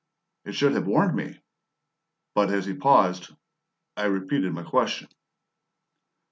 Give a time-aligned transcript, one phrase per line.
[0.45, 1.43] It should have warned me,
[2.33, 3.29] but, as he paused,
[3.95, 5.09] I repeated my question.